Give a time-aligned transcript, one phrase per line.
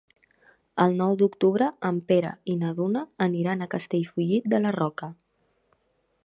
[0.85, 5.13] El nou d'octubre en Pere i na Duna aniran a Castellfollit de la Roca.